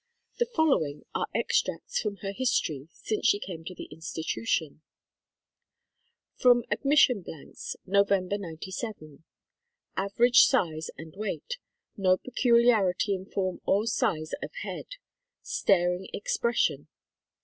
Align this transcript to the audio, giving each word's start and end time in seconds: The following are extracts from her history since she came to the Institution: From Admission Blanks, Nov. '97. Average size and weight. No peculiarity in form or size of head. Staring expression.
The 0.39 0.47
following 0.55 1.03
are 1.13 1.27
extracts 1.35 2.01
from 2.01 2.15
her 2.23 2.31
history 2.31 2.87
since 2.91 3.27
she 3.27 3.37
came 3.37 3.63
to 3.65 3.75
the 3.75 3.87
Institution: 3.91 4.81
From 6.35 6.63
Admission 6.71 7.21
Blanks, 7.21 7.75
Nov. 7.85 8.09
'97. 8.09 9.23
Average 9.95 10.39
size 10.45 10.89
and 10.97 11.13
weight. 11.15 11.59
No 11.97 12.17
peculiarity 12.17 13.13
in 13.13 13.27
form 13.27 13.61
or 13.63 13.85
size 13.85 14.31
of 14.41 14.49
head. 14.63 14.87
Staring 15.43 16.07
expression. 16.13 16.87